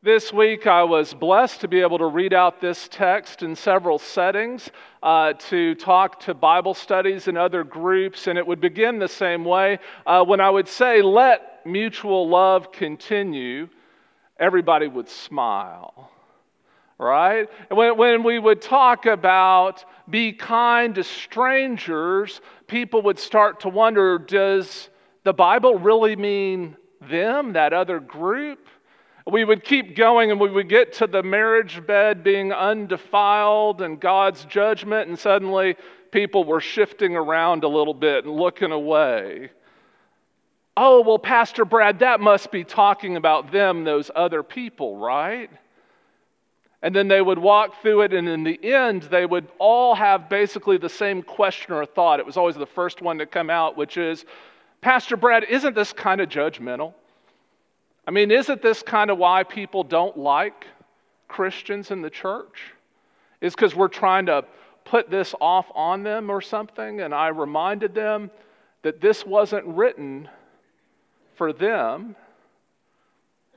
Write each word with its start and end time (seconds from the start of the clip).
This 0.00 0.32
week, 0.32 0.68
I 0.68 0.84
was 0.84 1.12
blessed 1.12 1.62
to 1.62 1.66
be 1.66 1.80
able 1.80 1.98
to 1.98 2.06
read 2.06 2.32
out 2.32 2.60
this 2.60 2.86
text 2.86 3.42
in 3.42 3.56
several 3.56 3.98
settings, 3.98 4.70
uh, 5.02 5.32
to 5.32 5.74
talk 5.74 6.20
to 6.20 6.34
Bible 6.34 6.74
studies 6.74 7.26
and 7.26 7.36
other 7.36 7.64
groups, 7.64 8.28
and 8.28 8.38
it 8.38 8.46
would 8.46 8.60
begin 8.60 9.00
the 9.00 9.08
same 9.08 9.44
way. 9.44 9.80
Uh, 10.06 10.24
when 10.24 10.40
I 10.40 10.50
would 10.50 10.68
say, 10.68 11.02
Let 11.02 11.66
mutual 11.66 12.28
love 12.28 12.70
continue, 12.70 13.68
everybody 14.38 14.86
would 14.86 15.08
smile, 15.08 16.12
right? 16.96 17.48
And 17.68 17.76
when, 17.76 17.96
when 17.96 18.22
we 18.22 18.38
would 18.38 18.62
talk 18.62 19.06
about 19.06 19.84
be 20.08 20.32
kind 20.32 20.94
to 20.94 21.02
strangers, 21.02 22.40
people 22.68 23.02
would 23.02 23.18
start 23.18 23.58
to 23.62 23.68
wonder, 23.68 24.16
Does 24.16 24.90
the 25.24 25.32
Bible 25.32 25.76
really 25.76 26.14
mean 26.14 26.76
them, 27.00 27.54
that 27.54 27.72
other 27.72 27.98
group? 27.98 28.60
We 29.30 29.44
would 29.44 29.64
keep 29.64 29.94
going 29.94 30.30
and 30.30 30.40
we 30.40 30.50
would 30.50 30.68
get 30.68 30.92
to 30.94 31.06
the 31.06 31.22
marriage 31.22 31.84
bed 31.86 32.24
being 32.24 32.52
undefiled 32.52 33.82
and 33.82 34.00
God's 34.00 34.44
judgment, 34.46 35.08
and 35.08 35.18
suddenly 35.18 35.76
people 36.10 36.44
were 36.44 36.60
shifting 36.60 37.14
around 37.16 37.64
a 37.64 37.68
little 37.68 37.94
bit 37.94 38.24
and 38.24 38.34
looking 38.34 38.72
away. 38.72 39.50
Oh, 40.76 41.02
well, 41.02 41.18
Pastor 41.18 41.64
Brad, 41.64 41.98
that 41.98 42.20
must 42.20 42.50
be 42.50 42.64
talking 42.64 43.16
about 43.16 43.50
them, 43.50 43.84
those 43.84 44.10
other 44.14 44.42
people, 44.42 44.96
right? 44.96 45.50
And 46.82 46.94
then 46.94 47.08
they 47.08 47.20
would 47.20 47.38
walk 47.38 47.82
through 47.82 48.02
it, 48.02 48.14
and 48.14 48.28
in 48.28 48.44
the 48.44 48.58
end, 48.62 49.02
they 49.02 49.26
would 49.26 49.48
all 49.58 49.96
have 49.96 50.28
basically 50.28 50.78
the 50.78 50.88
same 50.88 51.22
question 51.22 51.72
or 51.74 51.84
thought. 51.84 52.20
It 52.20 52.26
was 52.26 52.36
always 52.36 52.54
the 52.54 52.66
first 52.66 53.02
one 53.02 53.18
to 53.18 53.26
come 53.26 53.50
out, 53.50 53.76
which 53.76 53.96
is 53.96 54.24
Pastor 54.80 55.16
Brad, 55.16 55.42
isn't 55.44 55.74
this 55.74 55.92
kind 55.92 56.20
of 56.20 56.28
judgmental? 56.28 56.94
I 58.08 58.10
mean, 58.10 58.30
isn't 58.30 58.62
this 58.62 58.82
kind 58.82 59.10
of 59.10 59.18
why 59.18 59.44
people 59.44 59.84
don't 59.84 60.16
like 60.16 60.66
Christians 61.28 61.90
in 61.90 62.00
the 62.00 62.08
church? 62.08 62.72
Is 63.42 63.54
because 63.54 63.76
we're 63.76 63.88
trying 63.88 64.24
to 64.26 64.46
put 64.86 65.10
this 65.10 65.34
off 65.42 65.66
on 65.74 66.04
them 66.04 66.30
or 66.30 66.40
something? 66.40 67.02
And 67.02 67.14
I 67.14 67.28
reminded 67.28 67.94
them 67.94 68.30
that 68.80 69.02
this 69.02 69.26
wasn't 69.26 69.66
written 69.66 70.26
for 71.36 71.52
them, 71.52 72.16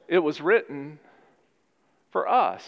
it 0.09 0.20
was 0.20 0.42
written 0.42 1.00
for 2.12 2.28
us. 2.28 2.66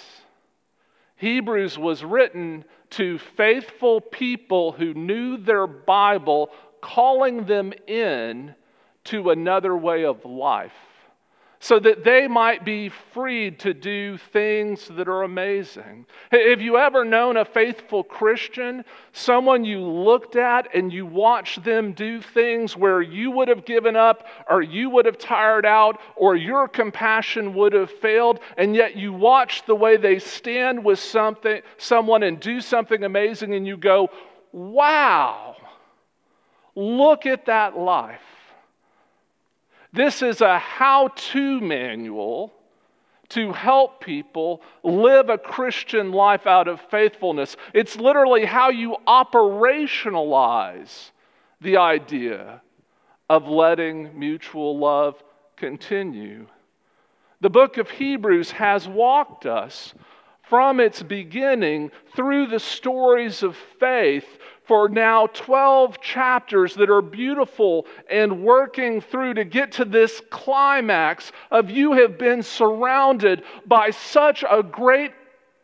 Hebrews 1.17 1.77
was 1.77 2.01
written 2.01 2.63
to 2.91 3.17
faithful 3.17 3.99
people 3.99 4.71
who 4.71 4.93
knew 4.93 5.35
their 5.35 5.67
Bible, 5.67 6.49
calling 6.79 7.43
them 7.43 7.73
in 7.87 8.55
to 9.03 9.31
another 9.31 9.75
way 9.75 10.05
of 10.05 10.23
life 10.23 10.71
so 11.63 11.79
that 11.79 12.03
they 12.03 12.27
might 12.27 12.65
be 12.65 12.89
freed 12.89 13.57
to 13.57 13.73
do 13.73 14.17
things 14.17 14.89
that 14.89 15.07
are 15.07 15.23
amazing. 15.23 16.05
Have 16.29 16.59
you 16.59 16.77
ever 16.77 17.05
known 17.05 17.37
a 17.37 17.45
faithful 17.45 18.03
Christian, 18.03 18.83
someone 19.13 19.63
you 19.63 19.79
looked 19.81 20.35
at 20.35 20.75
and 20.75 20.91
you 20.91 21.05
watched 21.05 21.63
them 21.63 21.93
do 21.93 22.19
things 22.19 22.75
where 22.75 23.01
you 23.01 23.31
would 23.31 23.47
have 23.47 23.63
given 23.63 23.95
up, 23.95 24.27
or 24.49 24.61
you 24.61 24.89
would 24.89 25.05
have 25.05 25.17
tired 25.17 25.65
out, 25.65 26.01
or 26.17 26.35
your 26.35 26.67
compassion 26.67 27.53
would 27.53 27.71
have 27.71 27.89
failed, 27.89 28.41
and 28.57 28.75
yet 28.75 28.97
you 28.97 29.13
watch 29.13 29.65
the 29.65 29.73
way 29.73 29.95
they 29.95 30.19
stand 30.19 30.83
with 30.83 30.99
something, 30.99 31.61
someone 31.77 32.23
and 32.23 32.41
do 32.41 32.59
something 32.59 33.05
amazing, 33.05 33.53
and 33.53 33.65
you 33.65 33.77
go, 33.77 34.09
wow, 34.51 35.55
look 36.75 37.25
at 37.25 37.45
that 37.45 37.77
life. 37.77 38.19
This 39.93 40.23
is 40.23 40.41
a 40.41 40.57
how 40.57 41.09
to 41.09 41.61
manual 41.61 42.51
to 43.29 43.53
help 43.53 44.01
people 44.01 44.61
live 44.83 45.29
a 45.29 45.37
Christian 45.37 46.11
life 46.11 46.47
out 46.47 46.67
of 46.67 46.81
faithfulness. 46.91 47.55
It's 47.73 47.95
literally 47.95 48.45
how 48.45 48.69
you 48.69 48.97
operationalize 49.07 51.11
the 51.61 51.77
idea 51.77 52.61
of 53.29 53.47
letting 53.47 54.19
mutual 54.19 54.77
love 54.77 55.23
continue. 55.55 56.47
The 57.41 57.49
book 57.49 57.77
of 57.77 57.89
Hebrews 57.89 58.51
has 58.51 58.87
walked 58.87 59.45
us 59.45 59.93
from 60.49 60.79
its 60.79 61.01
beginning 61.01 61.91
through 62.15 62.47
the 62.47 62.59
stories 62.59 63.43
of 63.43 63.55
faith 63.79 64.25
for 64.65 64.87
now 64.87 65.27
12 65.27 65.99
chapters 66.01 66.73
that 66.75 66.89
are 66.89 67.01
beautiful 67.01 67.85
and 68.09 68.43
working 68.43 69.01
through 69.01 69.33
to 69.33 69.43
get 69.43 69.73
to 69.73 69.85
this 69.85 70.21
climax 70.29 71.31
of 71.51 71.69
you 71.69 71.93
have 71.93 72.17
been 72.17 72.41
surrounded 72.41 73.43
by 73.65 73.89
such 73.89 74.43
a 74.49 74.63
great 74.63 75.11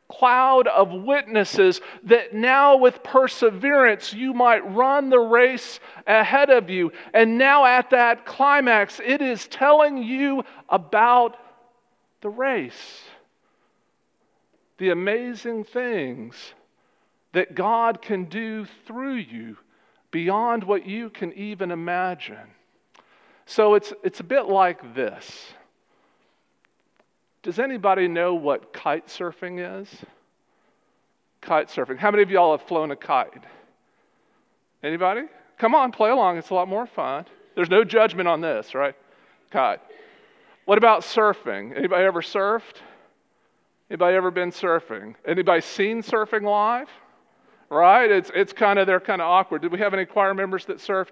cloud 0.09 0.67
of 0.67 0.91
witnesses 0.91 1.79
that 2.03 2.33
now 2.33 2.75
with 2.75 3.03
perseverance 3.03 4.11
you 4.11 4.33
might 4.33 4.59
run 4.73 5.09
the 5.09 5.19
race 5.19 5.79
ahead 6.07 6.49
of 6.49 6.69
you. 6.69 6.91
And 7.13 7.37
now 7.37 7.65
at 7.65 7.91
that 7.91 8.25
climax, 8.25 8.99
it 9.05 9.21
is 9.21 9.47
telling 9.47 10.01
you 10.01 10.43
about 10.67 11.37
the 12.21 12.29
race. 12.29 13.03
The 14.79 14.89
amazing 14.89 15.65
things 15.65 16.53
that 17.33 17.55
God 17.55 18.01
can 18.01 18.25
do 18.25 18.65
through 18.85 19.15
you 19.15 19.57
beyond 20.11 20.63
what 20.63 20.85
you 20.85 21.09
can 21.09 21.33
even 21.33 21.71
imagine. 21.71 22.47
So 23.45 23.75
it's, 23.75 23.93
it's 24.03 24.19
a 24.19 24.23
bit 24.23 24.47
like 24.47 24.95
this. 24.95 25.53
Does 27.41 27.59
anybody 27.59 28.07
know 28.07 28.35
what 28.35 28.73
kite 28.73 29.07
surfing 29.07 29.81
is? 29.81 29.89
Kite 31.41 31.69
surfing. 31.69 31.97
How 31.97 32.11
many 32.11 32.23
of 32.23 32.29
y'all 32.29 32.57
have 32.57 32.67
flown 32.67 32.91
a 32.91 32.95
kite? 32.95 33.43
Anybody? 34.83 35.21
Come 35.57 35.73
on, 35.73 35.91
play 35.91 36.09
along. 36.09 36.37
It's 36.37 36.49
a 36.49 36.53
lot 36.53 36.67
more 36.67 36.85
fun. 36.85 37.25
There's 37.55 37.69
no 37.69 37.83
judgment 37.83 38.27
on 38.27 38.41
this, 38.41 38.73
right? 38.73 38.95
Kite. 39.51 39.79
What 40.65 40.77
about 40.77 41.01
surfing? 41.01 41.75
Anybody 41.75 42.03
ever 42.03 42.21
surfed? 42.21 42.75
Anybody 43.89 44.15
ever 44.15 44.31
been 44.31 44.51
surfing? 44.51 45.15
Anybody 45.25 45.61
seen 45.61 46.03
surfing 46.03 46.43
live? 46.43 46.89
Right? 47.69 48.09
It's, 48.09 48.31
it's 48.33 48.53
kind 48.53 48.79
of, 48.79 48.87
they're 48.87 48.99
kind 48.99 49.21
of 49.21 49.27
awkward. 49.27 49.61
Did 49.61 49.71
we 49.71 49.79
have 49.79 49.93
any 49.93 50.05
choir 50.05 50.33
members 50.33 50.65
that 50.65 50.77
surfed? 50.77 51.11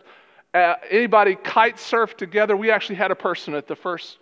Uh, 0.54 0.76
anybody 0.90 1.36
kite 1.36 1.80
surf 1.80 2.18
together? 2.18 2.56
We 2.56 2.72
actually 2.72 2.96
had 2.96 3.12
a 3.12 3.16
person 3.16 3.54
at 3.54 3.68
the 3.68 3.76
first 3.76 4.20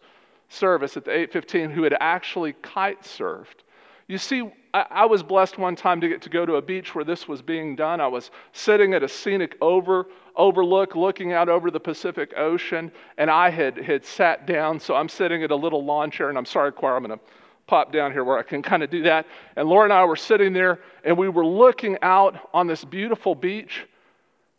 service 0.49 0.97
at 0.97 1.05
the 1.05 1.11
815 1.11 1.69
who 1.69 1.83
had 1.83 1.95
actually 1.99 2.53
kite 2.61 3.01
surfed. 3.01 3.63
You 4.07 4.17
see, 4.17 4.51
I, 4.73 4.85
I 4.91 5.05
was 5.05 5.23
blessed 5.23 5.57
one 5.57 5.75
time 5.75 6.01
to 6.01 6.07
get 6.07 6.21
to 6.23 6.29
go 6.29 6.45
to 6.45 6.55
a 6.55 6.61
beach 6.61 6.93
where 6.93 7.03
this 7.03 7.27
was 7.27 7.41
being 7.41 7.75
done. 7.75 8.01
I 8.01 8.07
was 8.07 8.31
sitting 8.53 8.93
at 8.93 9.01
a 9.01 9.07
scenic 9.07 9.55
over, 9.61 10.07
overlook 10.35 10.95
looking 10.95 11.33
out 11.33 11.49
over 11.49 11.71
the 11.71 11.79
Pacific 11.79 12.33
Ocean, 12.37 12.91
and 13.17 13.31
I 13.31 13.49
had, 13.49 13.77
had 13.77 14.05
sat 14.05 14.45
down. 14.45 14.79
So 14.79 14.95
I'm 14.95 15.09
sitting 15.09 15.43
at 15.43 15.51
a 15.51 15.55
little 15.55 15.83
lawn 15.83 16.11
chair, 16.11 16.29
and 16.29 16.37
I'm 16.37 16.45
sorry, 16.45 16.71
choir, 16.71 16.97
I'm 16.97 17.03
going 17.03 17.17
to 17.17 17.25
pop 17.67 17.91
down 17.91 18.11
here 18.11 18.23
where 18.23 18.37
I 18.37 18.43
can 18.43 18.61
kind 18.61 18.83
of 18.83 18.89
do 18.89 19.03
that. 19.03 19.25
And 19.55 19.67
Laura 19.67 19.85
and 19.85 19.93
I 19.93 20.05
were 20.05 20.15
sitting 20.15 20.53
there 20.53 20.79
and 21.03 21.17
we 21.17 21.29
were 21.29 21.45
looking 21.45 21.97
out 22.01 22.49
on 22.53 22.67
this 22.67 22.83
beautiful 22.83 23.35
beach. 23.35 23.87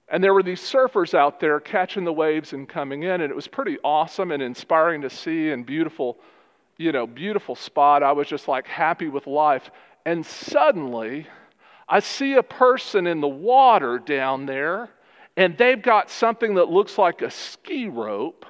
And 0.08 0.22
there 0.22 0.34
were 0.34 0.42
these 0.42 0.60
surfers 0.60 1.14
out 1.14 1.40
there 1.40 1.58
catching 1.58 2.04
the 2.04 2.12
waves 2.12 2.52
and 2.52 2.68
coming 2.68 3.04
in. 3.04 3.20
And 3.20 3.24
it 3.24 3.34
was 3.34 3.48
pretty 3.48 3.78
awesome 3.82 4.30
and 4.30 4.42
inspiring 4.42 5.02
to 5.02 5.10
see 5.10 5.50
and 5.50 5.66
beautiful, 5.66 6.18
you 6.76 6.92
know, 6.92 7.06
beautiful 7.06 7.54
spot. 7.54 8.02
I 8.02 8.12
was 8.12 8.28
just 8.28 8.48
like 8.48 8.66
happy 8.66 9.08
with 9.08 9.26
life. 9.26 9.70
And 10.04 10.24
suddenly, 10.24 11.26
I 11.88 12.00
see 12.00 12.34
a 12.34 12.42
person 12.42 13.06
in 13.06 13.20
the 13.20 13.28
water 13.28 13.98
down 13.98 14.46
there, 14.46 14.90
and 15.36 15.56
they've 15.58 15.80
got 15.80 16.10
something 16.10 16.54
that 16.54 16.68
looks 16.68 16.98
like 16.98 17.22
a 17.22 17.30
ski 17.30 17.88
rope. 17.88 18.46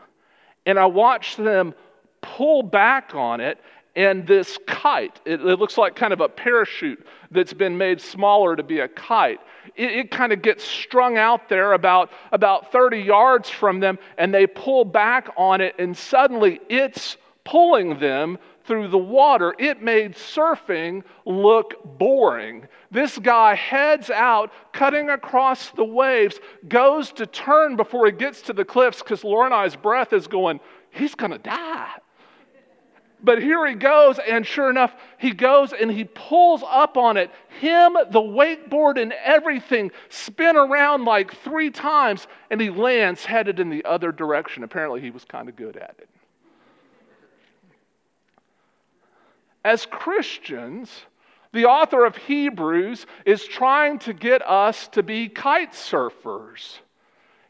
And 0.67 0.79
I 0.79 0.87
watch 0.87 1.37
them 1.37 1.75
pull 2.21 2.63
back 2.63 3.15
on 3.15 3.41
it, 3.41 3.59
and 3.97 4.27
this 4.27 4.59
kite, 4.67 5.21
it, 5.25 5.41
it, 5.41 5.59
looks 5.59 5.79
like 5.79 5.97
kind 5.97 6.13
of 6.13 6.21
a 6.21 6.29
parachute 6.29 7.05
that's 7.31 7.55
been 7.55 7.77
made 7.79 7.99
smaller 7.99 8.55
to 8.55 8.63
be 8.63 8.81
a 8.81 8.89
kite. 8.89 9.41
It, 9.75 9.91
it 9.91 10.11
kind 10.11 10.35
of 10.35 10.43
gets 10.43 10.63
strung 10.63 11.17
out 11.17 11.49
there 11.49 11.73
about, 11.73 12.11
about 12.31 12.71
30 12.71 13.01
yards 13.01 13.49
from 13.49 13.81
them, 13.81 13.99
and 14.19 14.33
they 14.33 14.47
pull 14.47 14.85
back 14.85 15.31
on 15.39 15.63
it, 15.63 15.75
and 15.79 15.97
suddenly 15.97 16.61
it's 16.69 17.17
pulling 17.45 17.99
them 17.99 18.39
through 18.67 18.89
the 18.89 18.99
water. 18.99 19.55
It 19.59 19.81
made 19.81 20.13
surfing 20.13 21.03
look 21.25 21.99
boring. 21.99 22.67
This 22.91 23.17
guy 23.17 23.55
heads 23.55 24.11
out, 24.11 24.53
cutting 24.75 25.09
across 25.09 25.71
the 25.71 25.85
waves, 25.85 26.39
goes 26.69 27.13
to 27.13 27.27
turn 27.27 27.77
before 27.77 28.07
he 28.07 28.13
gets 28.13 28.43
to 28.43 28.53
the 28.53 28.65
cliffs 28.65 28.99
because 28.99 29.25
and 29.25 29.55
I's 29.55 29.77
breath 29.77 30.13
is 30.13 30.27
going, 30.27 30.61
he's 30.91 31.15
going 31.15 31.31
to 31.31 31.39
die. 31.39 31.93
But 33.23 33.43
here 33.43 33.67
he 33.67 33.75
goes, 33.75 34.19
and 34.19 34.47
sure 34.47 34.71
enough, 34.71 34.95
he 35.19 35.33
goes 35.33 35.73
and 35.73 35.91
he 35.91 36.05
pulls 36.05 36.63
up 36.67 36.97
on 36.97 37.17
it. 37.17 37.31
Him, 37.61 37.97
the 38.11 38.21
wakeboard, 38.21 39.01
and 39.01 39.13
everything 39.25 39.91
spin 40.11 40.57
around 40.57 41.05
like 41.05 41.35
three 41.37 41.71
times, 41.71 42.27
and 42.51 42.61
he 42.61 42.71
lands 42.71 43.25
headed 43.25 43.59
in 43.59 43.71
the 43.71 43.85
other 43.85 44.13
direction. 44.13 44.63
Apparently, 44.63 45.01
he 45.01 45.11
was 45.11 45.25
kind 45.25 45.49
of 45.49 45.57
good 45.57 45.77
at 45.77 45.97
it. 45.99 46.09
as 49.67 49.85
Christians, 49.85 50.93
the 51.53 51.65
author 51.65 52.05
of 52.05 52.17
Hebrews 52.17 53.05
is 53.25 53.45
trying 53.45 53.99
to 54.01 54.13
get 54.13 54.49
us 54.49 54.87
to 54.89 55.03
be 55.03 55.29
kite 55.29 55.73
surfers. 55.73 56.79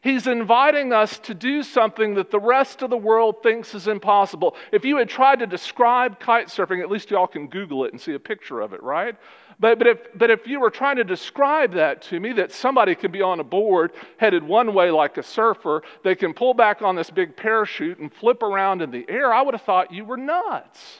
He's 0.07 0.25
inviting 0.25 0.93
us 0.93 1.19
to 1.19 1.33
do 1.33 1.61
something 1.61 2.13
that 2.13 2.31
the 2.31 2.39
rest 2.39 2.81
of 2.81 2.89
the 2.89 2.95
world 2.95 3.43
thinks 3.43 3.75
is 3.75 3.89
impossible. 3.89 4.55
If 4.71 4.85
you 4.85 4.95
had 4.95 5.09
tried 5.09 5.39
to 5.39 5.45
describe 5.45 6.17
kite 6.17 6.47
surfing, 6.47 6.81
at 6.81 6.89
least 6.89 7.11
y'all 7.11 7.27
can 7.27 7.49
Google 7.49 7.83
it 7.83 7.91
and 7.91 7.99
see 7.99 8.13
a 8.13 8.19
picture 8.19 8.61
of 8.61 8.71
it, 8.71 8.81
right? 8.81 9.17
But, 9.59 9.77
but, 9.79 9.85
if, 9.85 9.97
but 10.15 10.29
if 10.29 10.47
you 10.47 10.61
were 10.61 10.69
trying 10.69 10.95
to 10.95 11.03
describe 11.03 11.73
that 11.73 12.01
to 12.03 12.21
me, 12.21 12.31
that 12.31 12.53
somebody 12.53 12.95
can 12.95 13.11
be 13.11 13.21
on 13.21 13.41
a 13.41 13.43
board 13.43 13.91
headed 14.15 14.43
one 14.43 14.73
way 14.73 14.91
like 14.91 15.17
a 15.17 15.23
surfer, 15.23 15.83
they 16.05 16.15
can 16.15 16.33
pull 16.33 16.53
back 16.53 16.81
on 16.81 16.95
this 16.95 17.09
big 17.09 17.35
parachute 17.35 17.99
and 17.99 18.13
flip 18.13 18.41
around 18.43 18.81
in 18.81 18.91
the 18.91 19.05
air, 19.09 19.33
I 19.33 19.41
would 19.41 19.55
have 19.55 19.63
thought 19.63 19.91
you 19.91 20.05
were 20.05 20.15
nuts. 20.15 20.99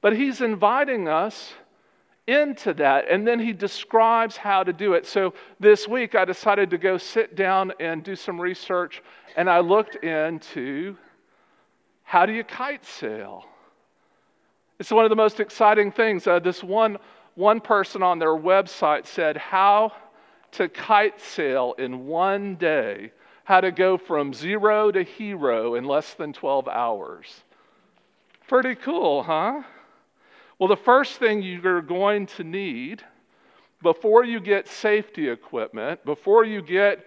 But 0.00 0.16
he's 0.16 0.40
inviting 0.40 1.06
us 1.06 1.52
into 2.26 2.74
that, 2.74 3.08
and 3.08 3.26
then 3.26 3.38
he 3.38 3.52
describes 3.52 4.36
how 4.36 4.62
to 4.62 4.72
do 4.72 4.94
it. 4.94 5.06
So 5.06 5.34
this 5.60 5.86
week 5.86 6.14
I 6.14 6.24
decided 6.24 6.70
to 6.70 6.78
go 6.78 6.98
sit 6.98 7.36
down 7.36 7.72
and 7.78 8.02
do 8.02 8.16
some 8.16 8.40
research, 8.40 9.02
and 9.36 9.48
I 9.48 9.60
looked 9.60 9.96
into 9.96 10.96
how 12.02 12.26
do 12.26 12.32
you 12.32 12.44
kite 12.44 12.84
sail? 12.84 13.44
It's 14.78 14.90
one 14.90 15.04
of 15.04 15.10
the 15.10 15.16
most 15.16 15.40
exciting 15.40 15.90
things. 15.90 16.26
Uh, 16.26 16.38
this 16.38 16.62
one, 16.62 16.98
one 17.34 17.60
person 17.60 18.02
on 18.02 18.18
their 18.18 18.34
website 18.34 19.06
said 19.06 19.36
how 19.36 19.92
to 20.52 20.68
kite 20.68 21.20
sail 21.20 21.74
in 21.78 22.06
one 22.06 22.56
day, 22.56 23.12
how 23.44 23.60
to 23.60 23.72
go 23.72 23.96
from 23.96 24.32
zero 24.32 24.90
to 24.90 25.02
hero 25.02 25.74
in 25.74 25.84
less 25.84 26.14
than 26.14 26.32
12 26.32 26.68
hours. 26.68 27.42
Pretty 28.48 28.74
cool, 28.74 29.22
huh? 29.22 29.62
Well, 30.58 30.68
the 30.68 30.76
first 30.76 31.18
thing 31.18 31.42
you're 31.42 31.82
going 31.82 32.26
to 32.26 32.44
need 32.44 33.02
before 33.82 34.24
you 34.24 34.40
get 34.40 34.68
safety 34.68 35.28
equipment, 35.28 36.04
before 36.04 36.44
you 36.44 36.62
get 36.62 37.06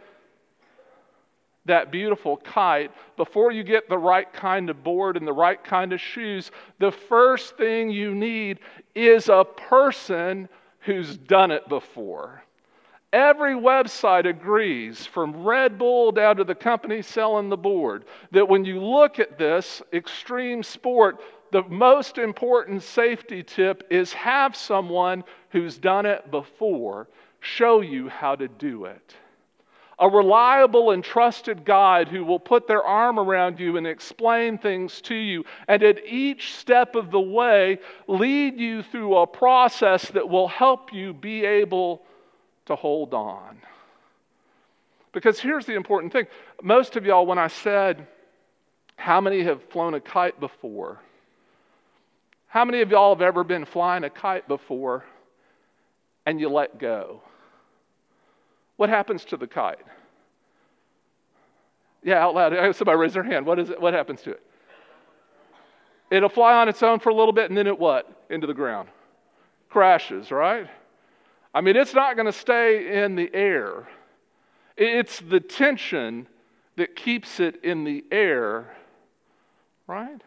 that 1.66 1.92
beautiful 1.92 2.38
kite, 2.38 2.92
before 3.18 3.52
you 3.52 3.64
get 3.64 3.90
the 3.90 3.98
right 3.98 4.32
kind 4.32 4.70
of 4.70 4.84
board 4.84 5.18
and 5.18 5.28
the 5.28 5.34
right 5.34 5.64
kind 5.64 5.94
of 5.94 6.00
shoes, 6.00 6.52
the 6.80 6.92
first 6.92 7.58
thing 7.58 7.90
you 7.90 8.14
need 8.14 8.60
is 8.94 9.30
a 9.30 9.44
person 9.44 10.48
who's 10.82 11.18
done 11.18 11.52
it 11.52 11.68
before. 11.70 12.44
Every 13.12 13.56
website 13.56 14.30
agrees, 14.30 15.08
from 15.08 15.44
Red 15.44 15.80
Bull 15.80 16.12
down 16.12 16.36
to 16.36 16.44
the 16.44 16.54
company 16.54 17.02
selling 17.02 17.50
the 17.50 17.58
board, 17.58 18.06
that 18.32 18.48
when 18.48 18.64
you 18.64 18.80
look 18.84 19.18
at 19.18 19.40
this 19.40 19.82
extreme 19.94 20.62
sport, 20.62 21.20
the 21.52 21.64
most 21.64 22.18
important 22.18 22.84
safety 22.84 23.44
tip 23.44 23.88
is 23.90 24.14
have 24.14 24.56
someone 24.56 25.24
who's 25.50 25.78
done 25.78 26.06
it 26.06 26.30
before 26.32 27.08
show 27.40 27.82
you 27.82 28.10
how 28.10 28.36
to 28.36 28.48
do 28.48 28.86
it. 28.86 29.16
A 30.00 30.08
reliable 30.08 30.92
and 30.92 31.04
trusted 31.04 31.66
guide 31.66 32.08
who 32.08 32.24
will 32.24 32.40
put 32.40 32.68
their 32.68 32.84
arm 32.84 33.20
around 33.20 33.60
you 33.60 33.76
and 33.76 33.86
explain 33.86 34.58
things 34.58 35.02
to 35.02 35.16
you, 35.16 35.44
and 35.68 35.84
at 35.84 36.06
each 36.06 36.56
step 36.56 36.96
of 36.96 37.12
the 37.12 37.20
way, 37.20 37.80
lead 38.08 38.58
you 38.58 38.82
through 38.82 39.18
a 39.18 39.28
process 39.28 40.08
that 40.12 40.30
will 40.30 40.48
help 40.48 40.94
you 40.94 41.14
be 41.14 41.44
able 41.44 42.02
to 42.66 42.76
hold 42.76 43.14
on. 43.14 43.58
Because 45.12 45.40
here's 45.40 45.66
the 45.66 45.76
important 45.76 46.14
thing 46.14 46.28
most 46.62 46.96
of 46.96 47.06
y'all, 47.06 47.26
when 47.26 47.40
I 47.40 47.48
said, 47.48 48.08
How 48.96 49.20
many 49.20 49.44
have 49.44 49.62
flown 49.64 49.96
a 49.96 50.00
kite 50.00 50.40
before? 50.40 51.00
How 52.50 52.66
many 52.66 52.82
of 52.82 52.90
y'all 52.90 53.14
have 53.14 53.22
ever 53.22 53.44
been 53.44 53.64
flying 53.64 54.04
a 54.04 54.10
kite 54.10 54.48
before 54.48 55.06
and 56.26 56.40
you 56.40 56.50
let 56.50 56.80
go? 56.80 57.22
What 58.76 58.90
happens 58.90 59.24
to 59.26 59.38
the 59.38 59.46
kite? 59.46 59.86
Yeah, 62.04 62.24
out 62.24 62.34
loud. 62.34 62.76
Somebody 62.76 62.98
raise 62.98 63.14
their 63.14 63.24
hand. 63.24 63.46
What 63.46 63.60
is 63.60 63.70
it? 63.70 63.80
What 63.80 63.94
happens 63.94 64.24
to 64.24 64.32
it? 64.32 64.42
It'll 66.10 66.28
fly 66.28 66.56
on 66.56 66.68
its 66.68 66.82
own 66.82 67.00
for 67.00 67.10
a 67.10 67.14
little 67.14 67.34
bit 67.34 67.52
and 67.52 67.58
then 67.58 67.68
it 67.68 67.78
what? 67.78 68.26
Into 68.32 68.48
the 68.48 68.54
ground. 68.54 68.90
Crashes, 69.70 70.32
right? 70.32 70.68
I 71.54 71.62
mean, 71.62 71.76
it's 71.76 71.94
not 71.94 72.16
going 72.16 72.26
to 72.26 72.32
stay 72.32 73.04
in 73.04 73.16
the 73.16 73.30
air. 73.32 73.88
It's 74.76 75.20
the 75.20 75.40
tension 75.40 76.28
that 76.78 76.96
keeps 76.96 77.40
it 77.40 77.64
in 77.64 77.84
the 77.84 78.04
air, 78.12 78.76
right? 79.86 80.20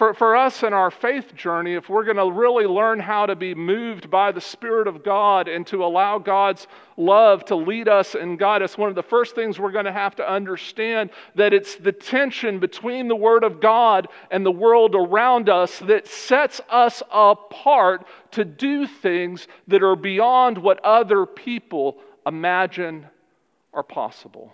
For, 0.00 0.14
for 0.14 0.34
us 0.34 0.62
in 0.62 0.72
our 0.72 0.90
faith 0.90 1.34
journey, 1.34 1.74
if 1.74 1.90
we're 1.90 2.06
going 2.06 2.16
to 2.16 2.32
really 2.32 2.64
learn 2.64 3.00
how 3.00 3.26
to 3.26 3.36
be 3.36 3.54
moved 3.54 4.08
by 4.08 4.32
the 4.32 4.40
Spirit 4.40 4.88
of 4.88 5.04
God 5.04 5.46
and 5.46 5.66
to 5.66 5.84
allow 5.84 6.18
God's 6.18 6.68
love 6.96 7.44
to 7.44 7.54
lead 7.54 7.86
us 7.86 8.14
and 8.14 8.38
guide 8.38 8.62
us, 8.62 8.78
one 8.78 8.88
of 8.88 8.94
the 8.94 9.02
first 9.02 9.34
things 9.34 9.60
we're 9.60 9.70
going 9.70 9.84
to 9.84 9.92
have 9.92 10.16
to 10.16 10.26
understand 10.26 11.10
that 11.34 11.52
it's 11.52 11.76
the 11.76 11.92
tension 11.92 12.58
between 12.58 13.08
the 13.08 13.14
Word 13.14 13.44
of 13.44 13.60
God 13.60 14.08
and 14.30 14.46
the 14.46 14.50
world 14.50 14.94
around 14.94 15.50
us 15.50 15.78
that 15.80 16.08
sets 16.08 16.62
us 16.70 17.02
apart 17.12 18.06
to 18.30 18.42
do 18.42 18.86
things 18.86 19.48
that 19.68 19.82
are 19.82 19.96
beyond 19.96 20.56
what 20.56 20.82
other 20.82 21.26
people 21.26 21.98
imagine 22.24 23.06
are 23.74 23.82
possible. 23.82 24.50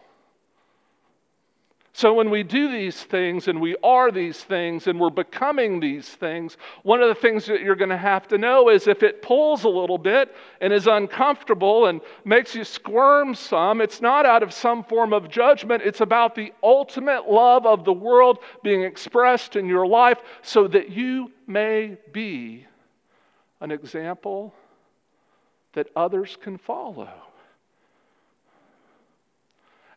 So, 1.97 2.13
when 2.13 2.29
we 2.29 2.43
do 2.43 2.71
these 2.71 3.05
things 3.05 3.49
and 3.49 3.59
we 3.59 3.75
are 3.83 4.11
these 4.11 4.45
things 4.45 4.87
and 4.87 5.01
we're 5.01 5.09
becoming 5.09 5.81
these 5.81 6.07
things, 6.07 6.59
one 6.83 7.01
of 7.01 7.09
the 7.09 7.15
things 7.15 7.47
that 7.47 7.63
you're 7.63 7.75
going 7.75 7.89
to 7.89 7.97
have 7.97 8.29
to 8.29 8.37
know 8.37 8.69
is 8.69 8.87
if 8.87 9.03
it 9.03 9.23
pulls 9.23 9.65
a 9.65 9.69
little 9.71 9.97
bit 9.97 10.37
and 10.61 10.75
is 10.75 10.89
uncomfortable 10.89 11.87
and 11.87 12.03
makes 12.27 12.55
you 12.55 12.65
squirm 12.65 13.35
some, 13.35 13.81
it's 13.81 14.03
not 14.03 14.27
out 14.27 14.43
of 14.43 14.53
some 14.53 14.85
form 14.85 15.15
of 15.15 15.31
judgment. 15.31 15.83
It's 15.83 16.03
about 16.03 16.35
the 16.35 16.53
ultimate 16.63 17.31
love 17.31 17.65
of 17.65 17.87
the 17.87 17.95
world 17.95 18.41
being 18.63 18.83
expressed 18.83 19.57
in 19.57 19.65
your 19.65 19.87
life 19.87 20.19
so 20.43 20.69
that 20.69 20.91
you 20.91 21.33
may 21.47 21.97
be 22.13 22.67
an 23.63 23.71
example 23.71 24.53
that 25.73 25.89
others 25.97 26.37
can 26.43 26.59
follow. 26.59 27.09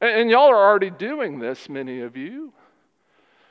And 0.01 0.29
y'all 0.29 0.49
are 0.49 0.69
already 0.69 0.89
doing 0.89 1.39
this, 1.39 1.67
many 1.67 2.01
of 2.01 2.15
you. 2.15 2.53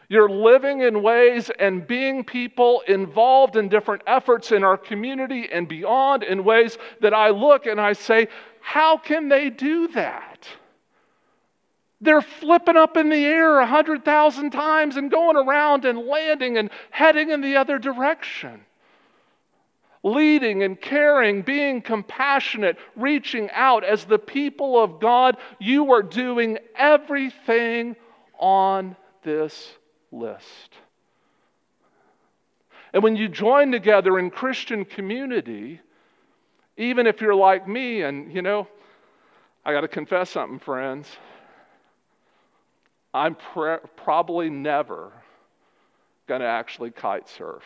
You're 0.08 0.30
living 0.30 0.80
in 0.80 1.02
ways 1.02 1.50
and 1.58 1.86
being 1.86 2.24
people 2.24 2.82
involved 2.88 3.56
in 3.56 3.68
different 3.68 4.02
efforts 4.06 4.52
in 4.52 4.64
our 4.64 4.78
community 4.78 5.48
and 5.52 5.68
beyond 5.68 6.22
in 6.22 6.44
ways 6.44 6.78
that 7.00 7.12
I 7.12 7.28
look 7.28 7.66
and 7.66 7.78
I 7.78 7.92
say, 7.92 8.28
how 8.60 8.96
can 8.96 9.28
they 9.28 9.50
do 9.50 9.88
that? 9.88 10.48
They're 12.00 12.22
flipping 12.22 12.76
up 12.76 12.96
in 12.96 13.10
the 13.10 13.16
air 13.16 13.58
a 13.58 13.66
hundred 13.66 14.04
thousand 14.04 14.50
times 14.50 14.96
and 14.96 15.10
going 15.10 15.36
around 15.36 15.84
and 15.84 15.98
landing 15.98 16.56
and 16.56 16.70
heading 16.90 17.30
in 17.30 17.42
the 17.42 17.56
other 17.56 17.78
direction 17.78 18.64
leading 20.02 20.62
and 20.62 20.80
caring, 20.80 21.42
being 21.42 21.82
compassionate, 21.82 22.76
reaching 22.96 23.50
out. 23.52 23.84
As 23.84 24.04
the 24.04 24.18
people 24.18 24.82
of 24.82 25.00
God, 25.00 25.36
you 25.58 25.92
are 25.92 26.02
doing 26.02 26.58
everything 26.76 27.96
on 28.38 28.96
this 29.22 29.72
list. 30.12 30.70
And 32.92 33.02
when 33.02 33.16
you 33.16 33.28
join 33.28 33.70
together 33.70 34.18
in 34.18 34.30
Christian 34.30 34.84
community, 34.84 35.80
even 36.76 37.06
if 37.06 37.20
you're 37.20 37.34
like 37.34 37.68
me, 37.68 38.02
and 38.02 38.32
you 38.32 38.40
know, 38.40 38.66
I 39.64 39.72
got 39.72 39.82
to 39.82 39.88
confess 39.88 40.30
something, 40.30 40.58
friends. 40.58 41.08
I'm 43.12 43.34
pre- 43.34 43.78
probably 43.96 44.48
never 44.48 45.12
going 46.26 46.40
to 46.40 46.46
actually 46.46 46.90
kite 46.90 47.28
surf. 47.28 47.64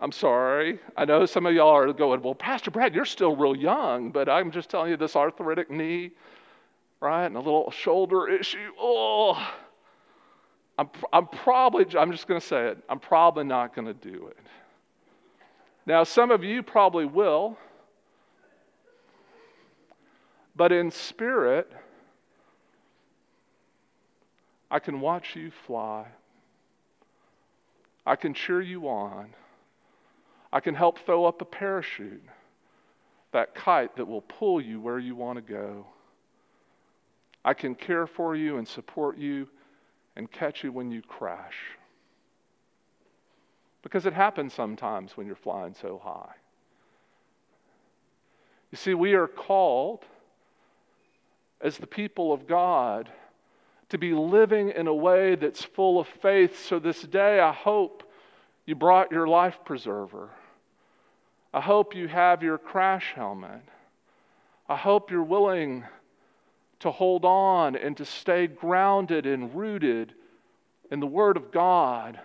I'm 0.00 0.12
sorry. 0.12 0.78
I 0.96 1.04
know 1.04 1.24
some 1.26 1.46
of 1.46 1.54
y'all 1.54 1.74
are 1.74 1.92
going, 1.92 2.20
well, 2.22 2.34
Pastor 2.34 2.70
Brad, 2.70 2.94
you're 2.94 3.04
still 3.04 3.34
real 3.34 3.56
young, 3.56 4.10
but 4.10 4.28
I'm 4.28 4.50
just 4.50 4.68
telling 4.68 4.90
you 4.90 4.96
this 4.96 5.16
arthritic 5.16 5.70
knee, 5.70 6.10
right, 7.00 7.26
and 7.26 7.36
a 7.36 7.40
little 7.40 7.70
shoulder 7.70 8.28
issue. 8.28 8.72
Oh, 8.78 9.34
I'm, 10.78 10.90
I'm 11.12 11.26
probably, 11.26 11.86
I'm 11.98 12.12
just 12.12 12.28
going 12.28 12.40
to 12.40 12.46
say 12.46 12.68
it, 12.68 12.78
I'm 12.88 12.98
probably 12.98 13.44
not 13.44 13.74
going 13.74 13.86
to 13.86 13.94
do 13.94 14.26
it. 14.28 14.36
Now, 15.86 16.04
some 16.04 16.30
of 16.30 16.44
you 16.44 16.62
probably 16.62 17.06
will, 17.06 17.56
but 20.56 20.72
in 20.72 20.90
spirit, 20.90 21.72
I 24.70 24.78
can 24.78 25.00
watch 25.00 25.36
you 25.36 25.50
fly. 25.50 26.06
I 28.04 28.16
can 28.16 28.34
cheer 28.34 28.60
you 28.60 28.88
on. 28.88 29.32
I 30.52 30.60
can 30.60 30.74
help 30.74 30.98
throw 31.00 31.24
up 31.24 31.42
a 31.42 31.44
parachute, 31.44 32.22
that 33.32 33.54
kite 33.54 33.96
that 33.96 34.06
will 34.06 34.22
pull 34.22 34.60
you 34.60 34.80
where 34.80 34.98
you 34.98 35.14
want 35.14 35.36
to 35.36 35.52
go. 35.52 35.86
I 37.44 37.54
can 37.54 37.74
care 37.74 38.06
for 38.06 38.34
you 38.34 38.58
and 38.58 38.66
support 38.66 39.18
you 39.18 39.48
and 40.16 40.30
catch 40.30 40.64
you 40.64 40.72
when 40.72 40.90
you 40.90 41.02
crash. 41.02 41.56
Because 43.82 44.06
it 44.06 44.12
happens 44.12 44.52
sometimes 44.52 45.16
when 45.16 45.26
you're 45.26 45.36
flying 45.36 45.74
so 45.80 46.00
high. 46.02 46.34
You 48.72 48.78
see, 48.78 48.94
we 48.94 49.14
are 49.14 49.28
called 49.28 50.04
as 51.60 51.78
the 51.78 51.86
people 51.86 52.32
of 52.32 52.46
God 52.46 53.08
to 53.90 53.98
be 53.98 54.12
living 54.12 54.70
in 54.70 54.88
a 54.88 54.94
way 54.94 55.36
that's 55.36 55.62
full 55.62 56.00
of 56.00 56.08
faith. 56.20 56.66
So 56.66 56.78
this 56.78 57.02
day, 57.02 57.38
I 57.38 57.52
hope 57.52 58.02
you 58.66 58.74
brought 58.74 59.12
your 59.12 59.28
life 59.28 59.58
preserver. 59.64 60.30
I 61.54 61.60
hope 61.60 61.94
you 61.94 62.08
have 62.08 62.42
your 62.42 62.58
crash 62.58 63.12
helmet. 63.14 63.62
I 64.68 64.76
hope 64.76 65.10
you're 65.10 65.22
willing 65.22 65.84
to 66.80 66.90
hold 66.90 67.24
on 67.24 67.76
and 67.76 67.96
to 67.96 68.04
stay 68.04 68.46
grounded 68.46 69.24
and 69.24 69.54
rooted 69.54 70.12
in 70.90 71.00
the 71.00 71.06
Word 71.06 71.36
of 71.36 71.52
God. 71.52 72.20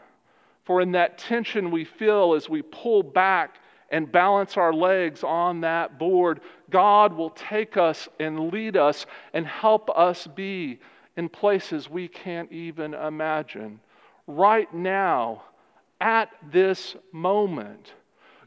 For 0.66 0.82
in 0.82 0.92
that 0.94 1.18
tension 1.18 1.72
we 1.72 1.86
feel 1.86 2.34
as 2.34 2.50
we 2.50 2.62
pull 2.62 3.04
back 3.04 3.60
and 3.90 4.12
balance 4.12 4.58
our 4.58 4.74
legs 4.74 5.24
on 5.24 5.62
that 5.62 6.00
board, 6.00 6.42
God 6.70 7.14
will 7.14 7.32
take 7.32 7.78
us 7.78 8.08
and 8.20 8.52
lead 8.52 8.78
us 8.78 9.06
and 9.34 9.46
help 9.46 9.90
us 9.92 10.28
be 10.28 10.80
in 11.18 11.30
places 11.30 11.90
we 11.90 12.08
can't 12.08 12.52
even 12.52 12.94
imagine. 12.94 13.80
Right 14.28 14.74
now, 14.74 15.44
at 16.02 16.30
this 16.52 16.96
moment, 17.14 17.94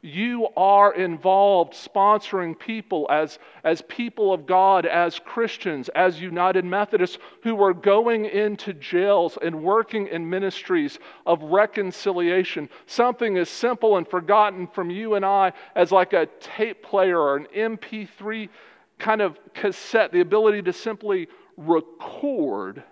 you 0.02 0.48
are 0.54 0.92
involved 0.92 1.72
sponsoring 1.72 2.58
people 2.58 3.06
as, 3.10 3.38
as 3.62 3.80
people 3.88 4.34
of 4.34 4.44
God, 4.44 4.84
as 4.84 5.18
Christians, 5.18 5.88
as 5.94 6.20
United 6.20 6.62
Methodists 6.66 7.16
who 7.42 7.62
are 7.62 7.72
going 7.72 8.26
into 8.26 8.74
jails 8.74 9.38
and 9.40 9.62
working 9.62 10.08
in 10.08 10.28
ministries 10.28 10.98
of 11.24 11.42
reconciliation. 11.44 12.68
Something 12.84 13.38
as 13.38 13.48
simple 13.48 13.96
and 13.96 14.06
forgotten 14.06 14.66
from 14.66 14.90
you 14.90 15.14
and 15.14 15.24
I 15.24 15.54
as 15.74 15.90
like 15.90 16.12
a 16.12 16.26
tape 16.38 16.82
player 16.82 17.18
or 17.18 17.36
an 17.36 17.46
MP3 17.56 18.50
kind 18.98 19.22
of 19.22 19.38
cassette, 19.54 20.12
the 20.12 20.20
ability 20.20 20.60
to 20.62 20.72
simply 20.74 21.28
record 21.56 22.82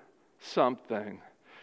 something 0.41 1.21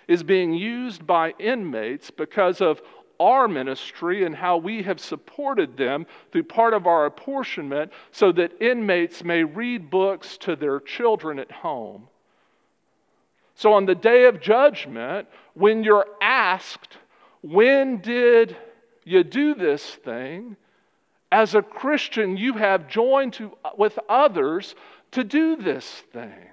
is 0.10 0.24
being 0.24 0.54
used 0.54 1.06
by 1.06 1.30
inmates 1.38 2.10
because 2.10 2.62
of 2.62 2.82
our 3.20 3.48
ministry 3.48 4.25
and 4.25 4.36
how 4.36 4.58
we 4.58 4.82
have 4.82 5.00
supported 5.00 5.78
them 5.78 6.06
through 6.32 6.44
part 6.44 6.74
of 6.74 6.88
our 6.88 7.06
apportionment 7.06 7.92
so 8.12 8.32
that 8.32 8.60
inmates 8.60 9.24
may 9.24 9.44
read 9.44 9.89
books 9.92 10.36
to 10.38 10.56
their 10.56 10.80
children 10.80 11.38
at 11.38 11.51
home. 11.51 12.08
So, 13.54 13.72
on 13.74 13.86
the 13.86 13.94
day 13.94 14.25
of 14.25 14.42
judgment, 14.42 15.28
when 15.54 15.84
you're 15.84 16.08
asked, 16.22 16.98
When 17.42 17.98
did 17.98 18.58
you 19.04 19.24
do 19.24 19.54
this 19.54 19.84
thing? 19.84 20.58
As 21.32 21.54
a 21.54 21.62
Christian, 21.62 22.36
you 22.36 22.54
have 22.54 22.88
joined 22.88 23.34
to, 23.34 23.56
with 23.78 24.00
others 24.10 24.74
to 25.12 25.24
do 25.24 25.56
this 25.56 25.86
thing. 26.12 26.50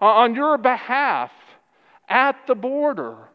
Uh, 0.00 0.06
on 0.06 0.34
your 0.34 0.56
behalf, 0.56 1.32
at 2.08 2.46
the 2.46 2.54
border, 2.54 3.28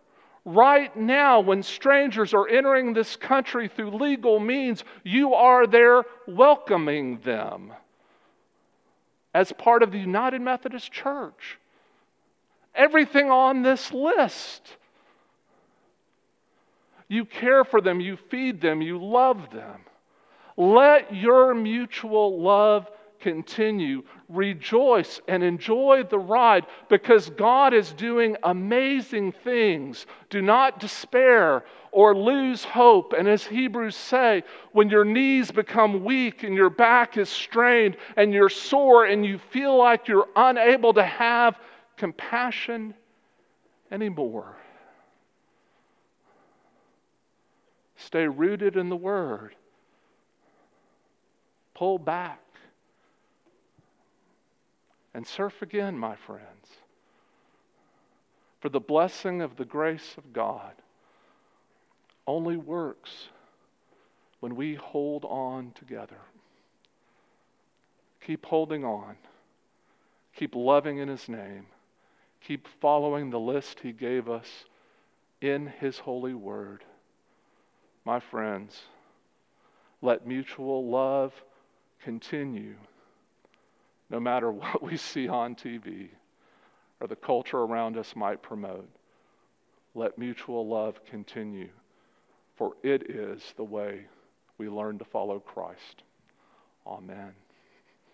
Right 0.46 0.96
now, 0.98 1.40
when 1.40 1.64
strangers 1.64 2.34
are 2.34 2.48
entering 2.48 2.94
this 2.94 3.16
country 3.16 3.70
through 3.70 3.92
legal 3.92 4.40
means, 4.42 4.84
you 5.04 5.34
are 5.34 5.66
there 5.66 6.04
welcoming 6.28 7.20
them 7.20 7.72
as 9.34 9.54
part 9.54 9.84
of 9.84 9.92
the 9.92 10.00
United 10.00 10.42
Methodist 10.42 10.92
Church. 10.92 11.58
Everything 12.76 13.30
on 13.30 13.62
this 13.62 13.94
list. 13.94 14.76
You 17.08 17.24
care 17.24 17.64
for 17.64 17.80
them, 17.80 18.02
you 18.02 18.18
feed 18.18 18.60
them, 18.60 18.82
you 18.82 19.02
love 19.02 19.50
them. 19.52 19.82
Let 20.58 21.16
your 21.16 21.54
mutual 21.54 22.42
love 22.42 22.90
continue. 23.24 24.04
Rejoice 24.28 25.22
and 25.30 25.42
enjoy 25.42 26.04
the 26.04 26.20
ride 26.20 26.66
because 26.90 27.30
God 27.30 27.74
is 27.74 27.94
doing 27.94 28.36
amazing 28.44 29.32
things. 29.32 30.06
Do 30.30 30.42
not 30.42 30.80
despair 30.80 31.64
or 31.94 32.16
lose 32.16 32.66
hope. 32.66 33.14
And 33.14 33.28
as 33.28 33.46
Hebrews 33.46 33.96
say, 33.96 34.44
when 34.74 34.90
your 34.90 35.06
knees 35.06 35.52
become 35.52 36.04
weak 36.04 36.44
and 36.44 36.54
your 36.54 36.70
back 36.70 37.18
is 37.18 37.30
strained 37.30 37.96
and 38.18 38.34
you're 38.34 38.50
sore 38.50 39.06
and 39.06 39.26
you 39.26 39.38
feel 39.38 39.78
like 39.78 40.10
you're 40.10 40.28
unable 40.36 40.94
to 40.94 41.04
have 41.04 41.58
compassion 41.96 42.94
anymore, 43.90 44.58
stay 47.96 48.28
rooted 48.28 48.76
in 48.76 48.90
the 48.90 48.98
Word. 48.98 49.56
Pull 51.74 51.98
back 51.98 52.43
and 55.14 55.26
surf 55.26 55.62
again, 55.62 55.98
my 55.98 56.16
friends. 56.16 56.68
For 58.60 58.70
the 58.70 58.80
blessing 58.80 59.42
of 59.42 59.58
the 59.58 59.66
grace 59.66 60.16
of 60.18 60.34
God 60.34 60.74
only 62.26 62.58
works 62.58 63.28
when 64.40 64.56
we 64.56 64.76
hold 64.76 65.26
on 65.26 65.72
together. 65.76 66.20
Keep 68.26 68.46
holding 68.46 68.86
on. 68.86 69.16
Keep 70.36 70.56
loving 70.56 71.00
in 71.00 71.10
His 71.10 71.28
name. 71.28 71.68
Keep 72.42 72.68
following 72.80 73.30
the 73.30 73.40
list 73.40 73.82
He 73.82 73.92
gave 73.92 74.30
us 74.30 74.48
in 75.42 75.68
His 75.68 76.00
holy 76.00 76.34
word. 76.34 76.84
My 78.06 78.20
friends, 78.20 78.82
let 80.02 80.26
mutual 80.26 80.90
love 80.90 81.34
continue 82.04 82.76
no 84.14 84.20
matter 84.20 84.52
what 84.52 84.82
we 84.82 84.96
see 84.96 85.28
on 85.28 85.56
TV 85.56 86.10
or 87.02 87.08
the 87.08 87.16
culture 87.16 87.58
around 87.58 87.98
us 87.98 88.16
might 88.16 88.42
promote. 88.42 88.88
Let 89.96 90.18
mutual 90.18 90.68
love 90.68 91.04
continue, 91.06 91.70
for 92.56 92.74
it 92.84 93.10
is 93.10 93.42
the 93.58 93.64
way 93.64 94.06
we 94.58 94.70
learn 94.70 95.00
to 95.00 95.06
follow 95.06 95.40
Christ. 95.40 96.04
Amen. 96.88 97.34